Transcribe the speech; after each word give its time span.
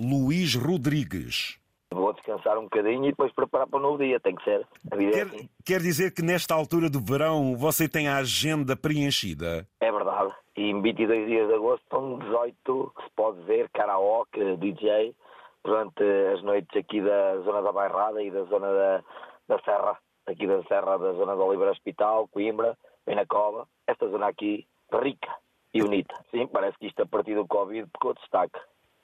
Luís 0.00 0.54
Rodrigues. 0.54 1.58
Vou 1.92 2.12
descansar 2.14 2.56
um 2.56 2.62
bocadinho 2.62 3.04
e 3.04 3.10
depois 3.10 3.32
preparar 3.32 3.66
para 3.66 3.78
o 3.78 3.82
novo 3.82 3.98
dia, 3.98 4.18
tem 4.20 4.34
que 4.34 4.44
ser. 4.44 4.66
É 4.92 4.96
Quer, 4.96 5.26
assim. 5.26 5.48
quer 5.66 5.80
dizer 5.80 6.14
que 6.14 6.22
nesta 6.22 6.54
altura 6.54 6.88
do 6.88 7.00
verão 7.00 7.56
você 7.56 7.88
tem 7.88 8.08
a 8.08 8.16
agenda 8.16 8.76
preenchida? 8.76 9.66
É 9.80 9.90
verdade. 9.92 10.32
E 10.56 10.70
em 10.70 10.80
22 10.80 11.26
dias 11.26 11.48
de 11.48 11.54
agosto 11.54 11.82
estão 11.82 12.18
18 12.18 12.92
que 12.96 13.02
se 13.02 13.10
pode 13.16 13.42
ver 13.42 13.68
karaoke, 13.70 14.56
DJ, 14.56 15.14
durante 15.64 16.02
as 16.34 16.42
noites 16.42 16.74
aqui 16.76 17.02
da 17.02 17.38
zona 17.40 17.60
da 17.60 17.72
Bairrada 17.72 18.22
e 18.22 18.30
da 18.30 18.44
zona 18.44 18.72
da, 18.72 19.04
da 19.48 19.58
Serra, 19.64 19.98
aqui 20.26 20.46
da 20.46 20.62
Serra, 20.64 20.96
da 20.96 21.12
zona 21.12 21.34
do 21.34 21.42
Oliveira 21.42 21.72
Hospital, 21.72 22.28
Coimbra, 22.28 22.78
bem 23.04 23.16
na 23.16 23.26
Cova. 23.26 23.66
Esta 23.86 24.08
zona 24.08 24.28
aqui, 24.28 24.66
rica 24.92 25.30
e 25.74 25.82
bonita. 25.82 26.14
Sim, 26.30 26.46
parece 26.46 26.78
que 26.78 26.86
isto 26.86 27.02
a 27.02 27.06
partir 27.06 27.34
do 27.34 27.46
Covid 27.46 27.86
ficou 27.92 28.14
destaque. 28.14 28.58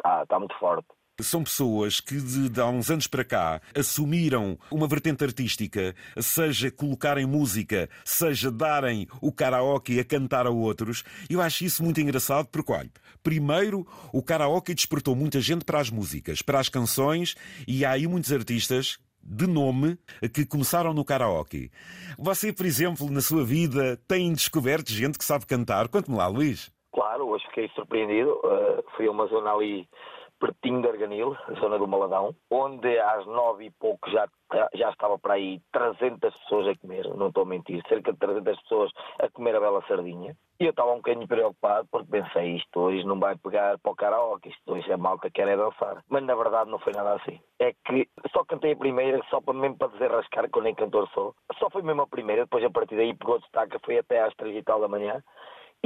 Está, 0.07 0.23
está 0.23 0.38
muito 0.38 0.57
forte. 0.59 0.86
São 1.20 1.43
pessoas 1.43 1.98
que 1.98 2.20
de, 2.20 2.50
de 2.50 2.61
há 2.61 2.66
uns 2.66 2.90
anos 2.90 3.07
para 3.07 3.25
cá 3.25 3.61
assumiram 3.75 4.58
uma 4.71 4.86
vertente 4.86 5.25
artística, 5.25 5.94
seja 6.21 6.71
colocarem 6.71 7.25
música, 7.25 7.89
seja 8.04 8.50
darem 8.50 9.08
o 9.22 9.32
karaoke 9.32 9.98
a 9.98 10.04
cantar 10.04 10.46
a 10.46 10.50
outros. 10.50 11.03
Eu 11.29 11.40
acho 11.40 11.64
isso 11.64 11.82
muito 11.82 12.00
engraçado 12.00 12.48
porque, 12.48 12.71
olha, 12.71 12.90
primeiro 13.22 13.86
o 14.12 14.22
karaoke 14.22 14.75
despertou 14.75 15.17
muita 15.17 15.40
gente 15.40 15.64
para 15.64 15.81
as 15.81 15.89
músicas, 15.89 16.43
para 16.43 16.61
as 16.61 16.68
canções, 16.68 17.34
e 17.67 17.82
há 17.82 17.93
aí 17.93 18.07
muitos 18.07 18.31
artistas 18.31 18.98
de 19.23 19.46
nome 19.46 19.98
que 20.34 20.45
começaram 20.45 20.93
no 20.93 21.04
karaoke. 21.04 21.70
Você, 22.18 22.53
por 22.53 22.67
exemplo, 22.67 23.11
na 23.11 23.23
sua 23.23 23.45
vida, 23.45 23.98
tem 24.07 24.32
descoberto 24.34 24.93
gente 24.93 25.18
que 25.18 25.25
sabe 25.25 25.46
cantar? 25.46 25.89
Conte-me 25.89 26.17
lá, 26.17 26.26
Luís. 26.26 26.70
Claro, 27.16 27.30
hoje 27.30 27.46
fiquei 27.46 27.68
surpreendido. 27.70 28.38
Uh, 28.44 28.84
fui 28.94 29.06
a 29.06 29.11
uma 29.11 29.26
zona 29.29 29.50
ali 29.50 29.88
pertinho 30.38 30.82
de 30.82 30.88
Arganil, 30.88 31.34
zona 31.58 31.79
do 31.79 31.89
Maladão, 31.89 32.34
onde 32.50 32.98
às 32.98 33.25
nove 33.25 33.64
e 33.64 33.70
pouco 33.70 34.11
já, 34.11 34.28
já 34.75 34.91
estava 34.91 35.19
para 35.19 35.33
aí 35.33 35.58
300 35.73 36.34
pessoas 36.36 36.69
a 36.69 36.77
comer, 36.77 37.08
não 37.17 37.28
estou 37.28 37.45
a 37.45 37.47
mentir, 37.47 37.83
cerca 37.89 38.12
de 38.12 38.19
300 38.19 38.61
pessoas 38.61 38.92
a 39.19 39.31
comer 39.31 39.56
a 39.56 39.61
bela 39.61 39.83
sardinha. 39.89 40.36
E 40.61 40.64
eu 40.64 40.70
estava 40.70 40.92
um 40.92 40.97
bocadinho 40.97 41.27
preocupado 41.27 41.89
porque 41.91 42.11
pensei, 42.11 42.56
isto 42.56 42.81
hoje 42.81 43.05
não 43.05 43.19
vai 43.19 43.36
pegar 43.36 43.78
para 43.78 43.92
o 43.92 43.97
karaoke, 43.97 44.51
isto 44.51 44.73
hoje 44.73 44.92
a 44.92 44.97
malta 44.97 45.30
quer 45.30 45.48
é 45.48 45.56
dançar. 45.56 46.03
Mas 46.08 46.23
na 46.23 46.34
verdade 46.34 46.70
não 46.70 46.78
foi 46.78 46.92
nada 46.92 47.14
assim. 47.14 47.41
É 47.58 47.73
que 47.73 48.08
só 48.33 48.45
cantei 48.45 48.73
a 48.73 48.77
primeira, 48.77 49.23
só 49.30 49.41
para 49.41 49.55
mesmo 49.55 49.78
para 49.78 49.89
desenrascar, 49.89 50.51
que 50.51 50.58
eu 50.58 50.62
nem 50.62 50.75
cantor 50.75 51.08
sou. 51.14 51.34
Só 51.58 51.70
foi 51.70 51.83
mesmo 51.83 52.03
a 52.03 52.06
primeira, 52.06 52.42
depois 52.42 52.64
a 52.64 52.70
partir 52.70 52.97
daí 52.97 53.14
pegou 53.14 53.39
destaque, 53.39 53.78
foi 53.84 53.98
até 53.98 54.20
às 54.20 54.34
três 54.34 54.56
e 54.56 54.62
tal 54.62 54.80
da 54.80 54.89
manhã. 54.89 55.23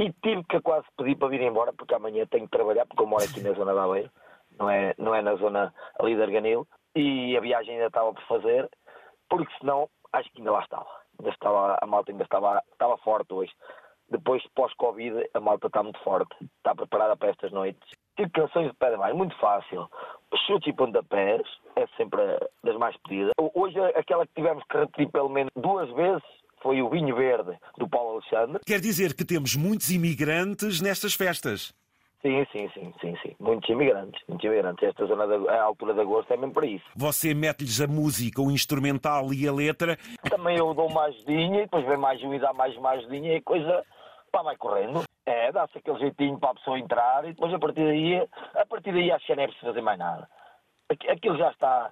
E 0.01 0.11
tive 0.23 0.43
que 0.45 0.59
quase 0.61 0.87
pedir 0.97 1.15
para 1.15 1.27
vir 1.27 1.41
embora, 1.41 1.71
porque 1.73 1.93
amanhã 1.93 2.25
tenho 2.25 2.45
que 2.45 2.57
trabalhar, 2.57 2.87
porque 2.87 3.03
eu 3.03 3.07
moro 3.07 3.23
aqui 3.23 3.39
na 3.39 3.53
zona 3.53 3.75
da 3.75 3.83
Aveiro 3.83 4.09
não 4.57 4.67
é, 4.67 4.95
não 4.97 5.13
é 5.13 5.21
na 5.21 5.35
zona 5.35 5.71
ali 5.99 6.15
de 6.15 6.21
Arganil, 6.23 6.67
e 6.95 7.37
a 7.37 7.39
viagem 7.39 7.75
ainda 7.75 7.85
estava 7.87 8.11
por 8.11 8.23
fazer, 8.23 8.67
porque 9.29 9.53
senão 9.59 9.87
acho 10.11 10.27
que 10.31 10.39
ainda 10.39 10.53
lá 10.53 10.61
estava. 10.61 10.87
Ainda 11.19 11.31
estava 11.31 11.77
a 11.79 11.85
malta 11.85 12.11
ainda 12.11 12.23
estava, 12.23 12.63
estava 12.71 12.97
forte 12.97 13.31
hoje. 13.31 13.51
Depois, 14.09 14.43
pós-Covid, 14.55 15.29
a 15.35 15.39
malta 15.39 15.67
está 15.67 15.83
muito 15.83 15.99
forte, 15.99 16.35
está 16.57 16.73
preparada 16.75 17.15
para 17.15 17.29
estas 17.29 17.51
noites. 17.51 17.81
Canções 18.33 18.69
de 18.69 18.77
pé 18.77 18.89
de 18.89 18.97
mais, 18.97 19.15
muito 19.15 19.35
fácil. 19.37 19.87
Chutes 20.47 20.67
e 20.67 20.73
pontapés, 20.73 21.41
é 21.75 21.85
sempre 21.95 22.21
das 22.63 22.75
mais 22.75 22.97
pedidas. 22.97 23.33
Hoje, 23.37 23.79
aquela 23.95 24.25
que 24.25 24.33
tivemos 24.33 24.63
que 24.65 24.77
repetir 24.77 25.09
pelo 25.11 25.29
menos 25.29 25.51
duas 25.55 25.89
vezes 25.91 26.40
foi 26.61 26.81
o 26.81 26.89
Vinho 26.89 27.15
Verde, 27.15 27.57
do 27.77 27.87
Paulo 27.87 28.13
Alexandre. 28.13 28.61
Quer 28.65 28.79
dizer 28.79 29.13
que 29.13 29.25
temos 29.25 29.55
muitos 29.55 29.89
imigrantes 29.89 30.81
nestas 30.81 31.13
festas. 31.13 31.73
Sim, 32.21 32.45
sim, 32.51 32.69
sim, 32.73 32.93
sim, 33.01 33.17
sim. 33.23 33.35
Muitos 33.39 33.67
imigrantes, 33.67 34.21
muitos 34.27 34.45
imigrantes. 34.45 34.87
Esta 34.87 35.07
zona, 35.07 35.25
de, 35.25 35.49
a 35.49 35.63
altura 35.63 35.93
de 35.95 36.01
agosto 36.01 36.31
é 36.31 36.37
mesmo 36.37 36.53
para 36.53 36.67
isso. 36.67 36.85
Você 36.95 37.33
mete-lhes 37.33 37.81
a 37.81 37.87
música, 37.87 38.41
o 38.41 38.51
instrumental 38.51 39.33
e 39.33 39.47
a 39.47 39.51
letra. 39.51 39.97
Também 40.29 40.55
eu 40.57 40.71
dou 40.75 40.87
uma 40.87 41.05
ajudinha 41.05 41.59
e 41.59 41.63
depois 41.63 41.83
vem 41.85 41.97
mais 41.97 42.21
um 42.23 42.33
e 42.33 42.39
dá 42.39 42.53
mais 42.53 42.77
uma 42.77 42.91
ajudinha 42.91 43.33
e 43.33 43.37
a 43.37 43.41
coisa 43.41 43.83
pá, 44.31 44.43
vai 44.43 44.55
correndo. 44.55 45.03
É, 45.25 45.51
dá-se 45.51 45.77
aquele 45.79 45.99
jeitinho 45.99 46.39
para 46.39 46.51
a 46.51 46.55
pessoa 46.55 46.79
entrar 46.79 47.25
e 47.25 47.33
depois 47.33 47.53
a 47.53 47.59
partir 47.59 47.83
daí, 47.83 48.17
a 48.17 48.65
partir 48.67 48.91
daí 48.91 49.11
acho 49.11 49.25
que 49.25 49.35
não 49.35 49.43
é 49.43 49.47
preciso 49.47 49.67
fazer 49.67 49.81
mais 49.81 49.97
nada. 49.97 50.29
Aquilo 51.09 51.37
já 51.37 51.49
está, 51.49 51.91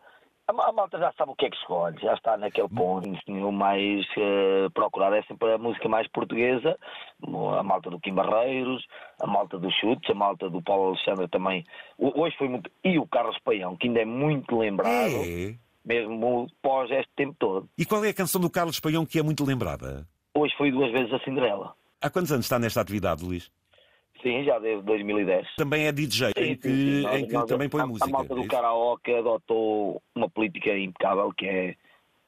a 0.49 0.71
malta 0.71 0.97
já 0.97 1.11
sabe 1.17 1.31
o 1.31 1.35
que 1.35 1.45
é 1.45 1.49
que 1.49 1.55
escolhe, 1.57 1.97
já 2.01 2.13
está 2.13 2.37
naquele 2.37 2.69
ponto. 2.69 3.07
O 3.27 3.51
mais 3.51 4.05
uh, 4.17 4.69
procurado 4.73 5.15
é 5.15 5.23
sempre 5.23 5.51
a 5.53 5.57
música 5.57 5.87
mais 5.87 6.07
portuguesa, 6.09 6.77
a 7.57 7.63
malta 7.63 7.89
do 7.89 7.99
Kim 7.99 8.13
Barreiros, 8.13 8.85
a 9.21 9.27
malta 9.27 9.57
do 9.59 9.69
Chutes, 9.71 10.09
a 10.09 10.13
malta 10.13 10.49
do 10.49 10.61
Paulo 10.61 10.89
Alexandre 10.89 11.27
também. 11.27 11.65
Hoje 11.97 12.35
foi 12.37 12.47
muito. 12.49 12.69
E 12.83 12.97
o 12.97 13.07
Carlos 13.07 13.37
Paião, 13.43 13.75
que 13.75 13.87
ainda 13.87 14.01
é 14.01 14.05
muito 14.05 14.57
lembrado, 14.57 14.89
É. 15.15 15.55
mesmo 15.85 16.47
pós 16.61 16.89
este 16.91 17.11
tempo 17.15 17.35
todo. 17.39 17.69
E 17.77 17.85
qual 17.85 18.03
é 18.03 18.09
a 18.09 18.13
canção 18.13 18.41
do 18.41 18.49
Carlos 18.49 18.79
Paião 18.79 19.05
que 19.05 19.19
é 19.19 19.23
muito 19.23 19.45
lembrada? 19.45 20.07
Hoje 20.33 20.53
foi 20.57 20.71
duas 20.71 20.91
vezes 20.91 21.13
a 21.13 21.19
Cinderela. 21.19 21.73
Há 22.01 22.09
quantos 22.09 22.31
anos 22.31 22.45
está 22.45 22.57
nesta 22.57 22.79
atividade, 22.81 23.23
Luís? 23.25 23.51
Sim, 24.21 24.43
já 24.43 24.59
desde 24.59 24.83
2010. 24.83 25.47
Também 25.55 25.85
é 25.87 25.91
DJ, 25.91 26.31
Sim, 26.37 26.43
em 26.43 26.47
sim, 26.49 26.55
que, 26.57 26.67
sim. 26.69 27.01
Nós- 27.03 27.19
em 27.21 27.27
que 27.27 27.33
nós- 27.33 27.45
também 27.45 27.69
põe 27.69 27.81
a, 27.81 27.85
música. 27.87 28.05
A 28.05 28.09
malta 28.11 28.33
é 28.33 28.35
do 28.35 28.41
isso? 28.41 28.49
karaoke 28.49 29.13
adotou 29.13 30.01
uma 30.15 30.29
política 30.29 30.77
impecável 30.77 31.31
que 31.37 31.45
é, 31.45 31.75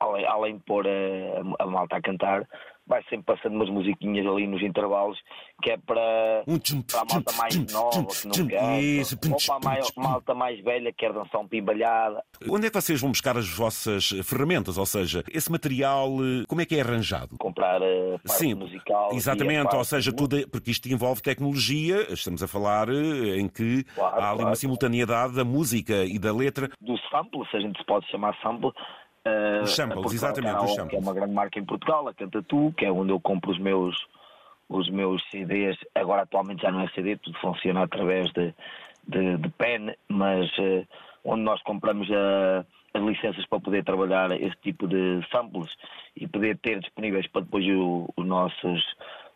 além, 0.02 0.26
além 0.26 0.58
de 0.58 0.64
pôr 0.64 0.86
a, 0.88 1.64
a 1.64 1.68
malta 1.68 1.98
a 1.98 2.02
cantar, 2.02 2.48
vai 2.88 3.02
sempre 3.04 3.24
passando 3.36 3.54
umas 3.56 3.70
musiquinhas 3.70 4.26
ali 4.26 4.48
nos 4.48 4.62
intervalos, 4.62 5.18
que 5.62 5.72
é 5.72 5.78
para, 5.78 6.44
Um 6.48 6.58
tchum, 6.58 6.82
para 6.82 7.02
a 7.02 7.06
malta 7.06 7.32
mais 7.38 7.54
tchum, 7.56 7.66
nova 7.72 7.90
tchum, 7.92 8.06
que 8.06 8.28
não 8.40 8.48
canta, 8.50 8.82
Isso, 8.82 9.16
ou 9.32 9.38
para 9.46 9.56
a 9.56 9.60
mai- 9.60 9.82
malta 9.96 10.34
mais 10.34 10.60
velha 10.64 10.92
que 10.92 10.98
quer 10.98 11.14
dançar 11.14 11.40
um 11.40 11.48
pimbalhada. 11.48 12.22
Onde 12.50 12.68
é 12.68 12.70
que 12.70 12.82
vocês 12.82 13.00
vão 13.00 13.12
buscar 13.12 13.38
as 13.38 13.48
vossas 13.50 14.10
ferramentas? 14.26 14.78
Ou 14.78 14.86
seja, 14.86 15.24
esse 15.32 15.50
material, 15.52 16.10
eh, 16.22 16.44
como 16.48 16.60
é 16.62 16.66
que 16.66 16.76
é 16.76 16.82
arranjado? 16.82 17.38
comprar 17.38 17.82
a 17.82 18.18
parte 18.26 18.32
Sim, 18.40 18.56
musical. 18.56 19.10
Exatamente, 19.14 19.64
parte 19.64 19.76
ou 19.78 19.86
seja, 19.86 20.12
tudo, 20.14 20.38
é- 20.40 20.46
porque 20.48 20.72
isto 20.72 20.88
envolve 20.90 21.22
tecnologia, 21.22 22.12
estamos 22.12 22.42
a 22.44 22.48
falar 22.48 22.90
eh, 22.90 23.38
em 23.40 23.48
que 23.48 23.84
Claro, 23.96 24.16
há 24.16 24.26
ali 24.30 24.38
uma 24.40 24.42
claro. 24.44 24.56
simultaneidade 24.56 25.36
da 25.36 25.46
música 25.46 26.04
e 26.04 26.18
da 26.20 26.34
letra. 26.34 26.68
do 26.82 26.98
sample, 27.10 27.46
se 27.50 27.58
a 27.58 27.60
gente 27.60 27.78
se 27.78 27.86
pode 27.86 28.10
chamar 28.10 28.36
sample. 28.42 28.72
Eh, 29.26 29.62
Os 29.64 29.76
samples, 29.76 30.14
exatamente, 30.14 30.48
os 30.48 30.54
Karaoke, 30.54 30.76
samples. 30.76 30.90
Que 30.90 30.96
é 30.96 31.00
uma 31.00 31.14
grande 31.14 31.34
marca 31.34 31.60
em 31.60 31.66
Portugal, 31.66 32.08
a 32.08 32.14
Cantatu, 32.14 32.74
que 32.78 32.86
é 32.86 32.92
onde 32.92 33.12
eu 33.12 33.20
compro 33.20 33.52
os 33.52 33.60
meus, 33.60 33.96
os 34.70 34.90
meus 34.90 35.22
CDs. 35.30 35.78
Agora 35.96 36.24
atualmente 36.24 36.62
já 36.62 36.72
não 36.72 36.82
é 36.82 36.88
CD, 36.90 37.18
tudo 37.18 37.38
funciona 37.40 37.84
através 37.84 38.32
de, 38.32 38.54
de, 39.08 39.38
de 39.38 39.50
pen, 39.50 39.94
mas 40.08 40.50
eh, 40.60 40.86
onde 41.24 41.42
nós 41.44 41.62
compramos 41.64 42.10
a- 42.12 42.66
as 42.94 43.02
licenças 43.04 43.46
para 43.46 43.60
poder 43.60 43.84
trabalhar 43.86 44.32
esse 44.32 44.56
tipo 44.62 44.86
de 44.88 45.22
samples 45.32 45.70
e 46.16 46.28
poder 46.28 46.58
ter 46.58 46.80
disponíveis 46.82 47.26
para 47.28 47.42
depois 47.42 47.66
o- 47.68 48.10
os 48.16 48.26
nossos 48.26 48.84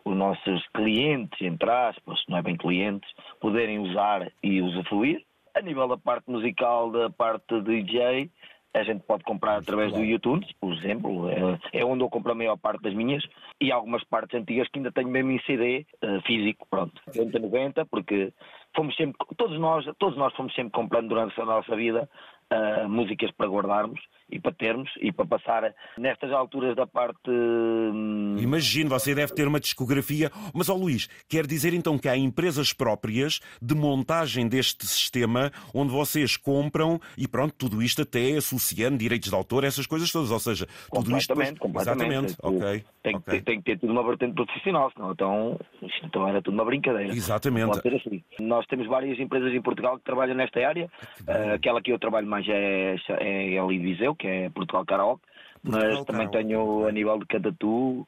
os 0.07 0.15
nossos 0.15 0.63
clientes, 0.67 1.41
entre 1.41 1.67
aspas, 1.67 2.23
não 2.29 2.37
é 2.37 2.41
bem 2.43 2.55
clientes, 2.55 3.09
poderem 3.41 3.79
usar 3.79 4.31
e 4.43 4.61
usufruir. 4.61 5.23
A 5.55 5.61
nível 5.61 5.87
da 5.87 5.97
parte 5.97 6.29
musical, 6.29 6.91
da 6.91 7.09
parte 7.09 7.59
de 7.61 7.81
DJ, 7.81 8.29
a 8.75 8.83
gente 8.83 9.03
pode 9.03 9.23
comprar 9.23 9.57
através 9.57 9.93
do 9.93 10.03
YouTube, 10.03 10.45
por 10.59 10.73
exemplo, 10.73 11.29
é, 11.29 11.79
é 11.79 11.85
onde 11.85 12.03
eu 12.03 12.09
compro 12.09 12.33
a 12.33 12.35
maior 12.35 12.57
parte 12.57 12.81
das 12.81 12.93
minhas, 12.93 13.23
e 13.61 13.71
algumas 13.71 14.03
partes 14.03 14.39
antigas 14.39 14.67
que 14.69 14.79
ainda 14.79 14.91
tenho 14.91 15.07
mesmo 15.07 15.31
em 15.31 15.39
CD 15.43 15.85
eh, 16.01 16.21
físico, 16.25 16.67
pronto, 16.69 17.01
90, 17.07 17.39
90, 17.39 17.85
porque 17.85 18.33
fomos 18.75 18.95
sempre, 18.95 19.15
todos 19.37 19.57
nós, 19.57 19.85
todos 19.97 20.17
nós 20.17 20.33
fomos 20.35 20.53
sempre 20.53 20.71
comprando 20.73 21.07
durante 21.07 21.39
a 21.39 21.45
nossa 21.45 21.75
vida 21.75 22.09
eh, 22.51 22.87
músicas 22.87 23.31
para 23.31 23.47
guardarmos 23.47 23.99
e 24.29 24.39
para 24.39 24.51
termos 24.51 24.89
e 25.01 25.11
para 25.11 25.25
passar 25.25 25.73
nestas 25.97 26.31
alturas 26.31 26.75
da 26.75 26.85
parte 26.85 27.29
hum, 27.29 28.35
Imagino, 28.39 28.89
você 28.89 29.15
deve 29.15 29.33
ter 29.33 29.47
uma 29.47 29.59
discografia. 29.59 30.31
Mas, 30.53 30.69
ó 30.69 30.75
Luís, 30.75 31.07
quer 31.27 31.47
dizer 31.47 31.73
então 31.73 31.97
que 31.97 32.07
há 32.07 32.15
empresas 32.15 32.73
próprias 32.73 33.39
de 33.61 33.75
montagem 33.75 34.47
deste 34.47 34.85
sistema 34.85 35.51
onde 35.73 35.91
vocês 35.91 36.37
compram 36.37 36.99
e 37.17 37.27
pronto, 37.27 37.53
tudo 37.57 37.81
isto 37.81 38.01
até 38.01 38.37
associando 38.37 38.97
direitos 38.97 39.29
de 39.29 39.35
autor, 39.35 39.63
essas 39.63 39.87
coisas 39.87 40.11
todas. 40.11 40.31
Ou 40.31 40.39
seja, 40.39 40.67
tudo 40.91 41.17
isto. 41.17 41.33
Completamente, 41.33 41.59
completamente. 41.59 42.25
Exatamente, 42.25 42.35
ok. 42.41 42.85
Tem, 43.03 43.19
que 43.19 43.41
tem 43.41 43.57
que 43.59 43.65
ter 43.65 43.79
tudo 43.79 43.91
uma 43.91 44.03
vertente 44.03 44.33
profissional, 44.33 44.91
senão 44.91 45.11
então, 45.11 45.59
então 46.03 46.27
era 46.27 46.41
tudo 46.41 46.53
uma 46.53 46.65
brincadeira. 46.65 47.13
Exatamente. 47.13 47.67
Pode 47.67 47.81
ser 47.81 47.95
assim. 47.95 48.23
Nós 48.39 48.65
temos 48.67 48.87
várias 48.87 49.19
empresas 49.19 49.53
em 49.53 49.61
Portugal 49.61 49.97
que 49.97 50.03
trabalham 50.03 50.35
nesta 50.35 50.65
área. 50.65 50.89
Uh, 51.21 51.53
aquela 51.55 51.81
que 51.81 51.91
eu 51.91 51.99
trabalho 51.99 52.27
mais 52.27 52.47
é, 52.47 52.95
é 53.19 53.59
ali 53.59 53.77
de 53.77 53.85
Viseu, 53.85 54.15
que 54.15 54.27
é 54.27 54.49
Portugal 54.49 54.85
Karaoke. 54.85 55.23
Portugal 55.63 55.89
mas 55.89 56.05
também 56.05 56.27
Karaoke, 56.27 56.47
tenho 56.47 56.87
a 56.87 56.91
nível 56.91 57.19
de 57.19 57.25
Cantatu. 57.25 58.07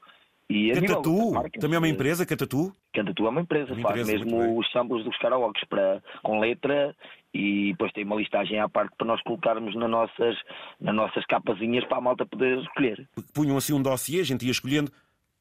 E 0.49 0.71
Catatu, 0.71 1.33
também 1.59 1.75
é 1.75 1.79
uma 1.79 1.89
empresa, 1.89 2.25
Catatu? 2.25 2.71
Cantatu 2.93 3.25
é 3.25 3.29
uma 3.29 3.41
empresa, 3.41 3.71
É 3.71 3.73
uma 3.73 3.89
faz 3.89 3.99
empresa, 3.99 4.23
mesmo 4.23 4.57
os 4.57 4.71
samples 4.71 5.03
dos 5.03 5.17
karaokes 5.17 5.61
para, 5.67 6.01
com 6.23 6.39
letra 6.39 6.95
e 7.33 7.71
depois 7.71 7.91
tem 7.91 8.05
uma 8.05 8.15
listagem 8.15 8.57
à 8.57 8.69
parte 8.69 8.95
para 8.97 9.05
nós 9.05 9.21
colocarmos 9.23 9.75
nas 9.75 9.89
nossas, 9.89 10.37
nas 10.79 10.95
nossas 10.95 11.25
capazinhas 11.25 11.83
para 11.85 11.97
a 11.97 12.01
malta 12.01 12.25
poder 12.25 12.59
escolher. 12.59 13.07
Punham 13.33 13.57
assim 13.57 13.73
um 13.73 13.81
dossiê, 13.81 14.21
a 14.21 14.23
gente 14.23 14.45
ia 14.45 14.51
escolhendo. 14.51 14.89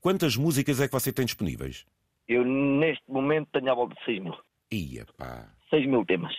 Quantas 0.00 0.37
músicas 0.37 0.81
é 0.81 0.87
que 0.87 0.93
você 0.93 1.12
tem 1.12 1.25
disponíveis? 1.25 1.87
Eu 2.28 2.44
neste 2.44 3.05
momento 3.08 3.49
tenho 3.52 3.70
à 3.70 3.75
volta 3.75 3.94
de 3.94 4.05
6 4.05 4.23
mil. 4.23 4.34
Ia 4.73 5.06
pá. 5.17 5.49
6 5.70 5.87
mil 5.87 6.05
temas. 6.05 6.34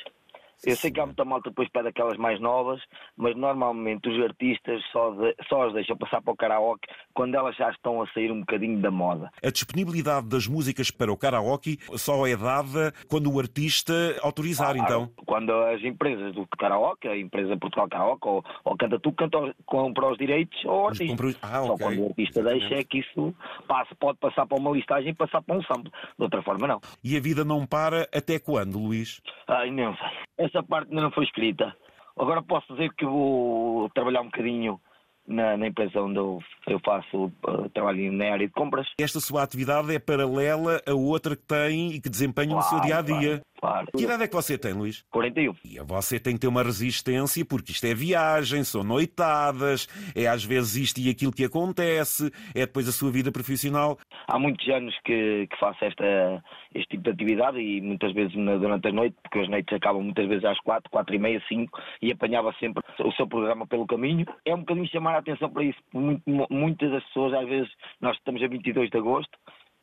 Eu 0.66 0.76
sei 0.76 0.92
que 0.92 1.00
há 1.00 1.06
muita 1.06 1.24
malta 1.24 1.50
depois 1.50 1.70
pede 1.70 1.88
aquelas 1.90 2.18
mais 2.18 2.40
novas, 2.40 2.82
mas 3.16 3.36
normalmente 3.36 4.10
os 4.10 4.24
artistas 4.24 4.82
só, 4.92 5.12
de, 5.12 5.36
só 5.48 5.68
as 5.68 5.74
deixam 5.74 5.96
passar 5.98 6.22
para 6.22 6.34
o 6.34 6.36
karaoke 6.38 6.88
quando 7.14 7.36
elas 7.36 7.56
já 7.56 7.70
estão 7.70 8.02
a 8.02 8.08
sair 8.12 8.32
um 8.32 8.40
bocadinho 8.40 8.80
da 8.82 8.90
moda. 8.92 9.30
A 9.44 9.50
disponibilidade 9.52 10.28
das 10.28 10.48
músicas 10.48 10.90
para 10.92 11.12
o 11.12 11.18
karaoke 11.18 11.78
só 11.96 12.26
é 12.28 12.36
dada 12.36 12.94
quando 13.10 13.32
o 13.32 13.40
artista 13.40 13.94
autorizar, 14.22 14.76
Ah, 14.76 14.80
então. 14.80 15.12
Quando 15.26 15.52
as 15.52 15.84
empresas 15.84 16.34
do 16.34 16.48
karaoke, 16.58 17.08
a 17.08 17.18
empresa 17.18 17.56
Portugal 17.58 17.88
Karaoke, 17.90 18.28
ou, 18.28 18.44
ou 18.64 18.78
Canta 18.78 19.00
Tu, 19.00 19.12
canta, 19.14 19.38
compra 19.66 20.12
os 20.12 20.18
direitos 20.18 20.58
ao 20.66 20.86
Mas 20.86 21.00
artista. 21.02 21.40
Ah, 21.42 21.62
Só 21.64 21.74
ok. 21.74 21.86
quando 21.86 22.00
o 22.02 22.08
artista 22.08 22.40
Exatamente. 22.40 22.60
deixa 22.70 22.82
é 22.82 22.84
que 22.84 23.00
isso 23.00 23.36
passa, 23.68 23.96
pode 23.96 24.18
passar 24.20 24.46
para 24.46 24.58
uma 24.60 24.72
listagem 24.72 25.10
e 25.12 25.14
passar 25.16 25.42
para 25.42 25.56
um 25.56 25.62
sample. 25.64 25.92
De 26.18 26.24
outra 26.24 26.42
forma, 26.42 26.68
não. 26.68 26.82
E 27.04 27.16
a 27.16 27.20
vida 27.20 27.44
não 27.46 27.66
para 27.66 28.08
até 28.14 28.40
quando, 28.40 28.80
Luís? 28.80 29.22
Ai, 29.48 29.70
não 29.72 29.96
sei. 29.96 30.07
Essa 30.38 30.62
parte 30.64 30.90
ainda 30.90 31.02
não 31.02 31.12
foi 31.12 31.24
escrita. 31.24 31.76
Agora 32.18 32.42
posso 32.42 32.74
dizer 32.74 32.92
que 32.96 33.06
vou 33.06 33.90
trabalhar 33.90 34.22
um 34.22 34.26
bocadinho 34.26 34.80
na, 35.28 35.58
na 35.58 35.68
empresa 35.68 36.02
onde 36.02 36.18
eu, 36.18 36.40
eu 36.68 36.80
faço 36.80 37.26
uh, 37.26 37.70
trabalho 37.74 38.12
na 38.12 38.32
área 38.32 38.48
de 38.48 38.54
compras. 38.54 38.88
Esta 39.00 39.20
sua 39.20 39.44
atividade 39.44 39.94
é 39.94 40.00
paralela 40.00 40.82
a 40.88 40.94
outra 40.94 41.36
que 41.36 41.44
tem 41.44 41.92
e 41.92 42.02
que 42.02 42.10
desempenha 42.10 42.56
no 42.56 42.62
seu 42.62 42.80
dia 42.80 43.00
a 43.00 43.04
Claro, 43.04 43.22
dia. 43.22 43.42
Claro. 43.68 43.88
Que 43.98 44.04
idade 44.06 44.24
é 44.24 44.28
que 44.28 44.36
você 44.36 44.58
tem, 44.58 44.72
Luís? 44.72 45.04
41. 45.12 45.54
E 45.66 45.80
você 45.80 46.20
tem 46.20 46.36
que 46.36 46.40
ter 46.40 46.48
uma 46.48 46.64
resistência, 46.64 47.44
porque 47.44 47.74
isto 47.74 47.86
é 47.86 47.94
viagem, 47.94 48.64
são 48.64 48.82
noitadas, 48.82 49.88
é 50.16 50.26
às 50.26 50.46
vezes 50.46 50.76
isto 50.78 51.02
e 51.02 51.10
aquilo 51.10 51.34
que 51.34 51.44
acontece, 51.44 52.32
é 52.56 52.66
depois 52.66 52.88
a 52.88 52.94
sua 52.94 53.12
vida 53.12 53.30
profissional. 53.30 53.98
Há 54.26 54.40
muitos 54.40 54.66
anos 54.70 54.96
que, 55.04 55.48
que 55.48 55.60
faço 55.60 55.84
esta, 55.84 56.42
este 56.74 56.92
tipo 56.92 57.04
de 57.04 57.10
atividade 57.10 57.60
e 57.60 57.82
muitas 57.82 58.14
vezes 58.14 58.34
durante 58.34 58.88
a 58.88 58.92
noite, 58.92 59.18
porque 59.22 59.40
as 59.40 59.50
noites 59.50 59.76
acabam 59.76 60.02
muitas 60.02 60.28
vezes 60.28 60.46
às 60.46 60.60
quatro, 60.62 60.90
quatro 60.90 61.14
e 61.14 61.20
meia, 61.20 61.44
cinco, 61.50 61.78
e 62.02 62.10
apanhava 62.10 62.56
sempre 62.62 62.82
o 63.00 63.12
seu 63.14 63.28
programa 63.28 63.68
pelo 63.68 63.86
caminho. 63.86 64.26
É 64.46 64.56
um 64.56 64.60
bocadinho 64.60 64.88
chamar 64.88 65.16
a 65.16 65.20
atenção 65.20 65.50
para 65.50 65.64
isso. 65.64 65.80
Muitas 65.94 66.90
das 66.90 67.04
pessoas, 67.06 67.34
às 67.34 67.48
vezes, 67.50 67.70
nós 68.00 68.16
estamos 68.16 68.42
a 68.42 68.48
22 68.48 68.90
de 68.90 68.98
agosto, 68.98 69.38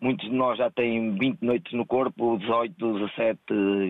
muitos 0.05 0.29
de 0.29 0.37
nós 0.37 0.59
já 0.59 0.71
têm 0.71 1.17
20 1.17 1.41
noites 1.41 1.73
no 1.73 1.87
corpo, 1.87 2.37
18, 2.39 2.75
17, 2.77 3.41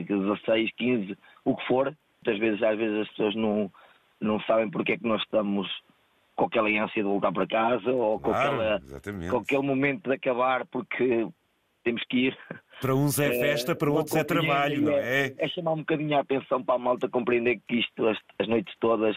16, 0.08 0.70
15, 0.76 1.18
o 1.44 1.56
que 1.56 1.66
for. 1.66 1.94
Muitas 2.24 2.40
vezes, 2.40 2.62
às 2.62 2.78
vezes 2.78 3.00
as 3.00 3.08
pessoas 3.08 3.34
não, 3.34 3.70
não 4.20 4.40
sabem 4.42 4.70
porque 4.70 4.92
é 4.92 4.96
que 4.96 5.06
nós 5.06 5.20
estamos 5.22 5.68
com 6.36 6.44
aquela 6.46 6.68
ânsia 6.68 7.02
de 7.02 7.08
voltar 7.08 7.32
para 7.32 7.46
casa 7.46 7.90
ou 7.90 8.20
com, 8.20 8.30
Claro, 8.30 8.54
aquela, 8.54 8.76
exatamente. 8.76 9.30
com 9.30 9.36
aquele 9.38 9.62
momento 9.62 10.08
de 10.08 10.14
acabar 10.14 10.64
porque 10.66 11.26
temos 11.82 12.02
que 12.08 12.28
ir. 12.28 12.38
Para 12.80 12.94
uns 12.94 13.18
é 13.18 13.30
festa, 13.38 13.74
para 13.74 13.88
não 13.88 13.96
outros 13.96 14.16
é 14.16 14.22
trabalho, 14.22 14.82
não 14.82 14.92
é? 14.92 15.34
É 15.36 15.48
chamar 15.48 15.72
um 15.72 15.78
bocadinho 15.78 16.16
a 16.16 16.20
atenção 16.20 16.62
para 16.62 16.76
a 16.76 16.78
malta 16.78 17.08
compreender 17.08 17.60
que 17.66 17.80
isto, 17.80 18.06
as, 18.06 18.18
as 18.38 18.46
noites 18.46 18.72
todas, 18.78 19.16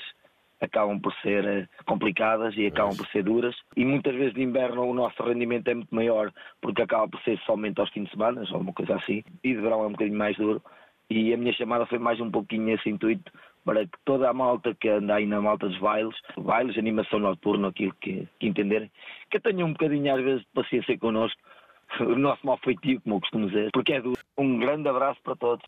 acabam 0.62 1.00
por 1.00 1.14
ser 1.22 1.46
eh, 1.46 1.68
complicadas 1.86 2.56
e 2.58 2.68
acabam 2.68 2.96
por 2.96 3.08
ser 3.08 3.24
duras. 3.24 3.56
E 3.76 3.86
muitas 3.86 4.16
vezes 4.16 4.34
de 4.34 4.42
inverno 4.42 4.84
o 4.84 4.94
nosso 4.94 5.22
rendimento 5.24 5.68
é 5.68 5.74
muito 5.76 5.94
maior, 5.94 6.32
porque 6.62 6.82
acaba 6.82 7.08
por 7.08 7.22
ser 7.22 7.40
somente 7.40 7.80
aos 7.80 7.90
fins 7.92 8.06
de 8.06 8.12
semana, 8.12 8.44
ou 8.52 8.60
uma 8.60 8.74
coisa 8.74 8.96
assim. 8.96 9.24
E 9.44 9.54
de 9.54 9.62
verão 9.62 9.84
é 9.84 9.88
um 9.88 9.92
bocadinho 9.92 10.18
mais 10.18 10.36
duro. 10.38 10.62
E 11.10 11.34
a 11.34 11.38
minha 11.38 11.54
chamada 11.54 11.86
foi 11.86 12.00
mais 12.00 12.20
um 12.20 12.30
pouquinho 12.30 12.64
nesse 12.64 12.90
intuito, 12.90 13.32
para 13.64 13.86
que 13.86 13.98
toda 14.04 14.30
a 14.30 14.34
malta 14.34 14.76
que 14.76 14.90
anda 14.90 15.16
aí 15.16 15.26
na 15.26 15.42
malta 15.42 15.68
dos 15.68 15.78
bailes, 15.80 16.16
bailes, 16.38 16.78
animação 16.78 17.20
noturna, 17.20 17.70
aquilo 17.70 17.94
que, 18.02 18.28
que 18.40 18.48
entenderem, 18.48 18.92
que 19.32 19.40
tenham 19.40 19.70
um 19.70 19.72
bocadinho 19.72 20.14
às 20.14 20.22
vezes 20.22 20.42
de 20.42 20.48
paciência 20.54 20.98
connosco, 20.98 21.40
o 22.02 22.16
nosso 22.16 22.46
mau 22.46 22.58
feitio, 22.58 23.00
como 23.02 23.16
eu 23.16 23.22
costumo 23.22 23.48
dizer, 23.48 23.70
porque 23.72 23.94
é 23.94 24.02
duro. 24.02 24.20
Um 24.38 24.60
grande 24.60 24.88
abraço 24.90 25.20
para 25.24 25.36
todos. 25.36 25.66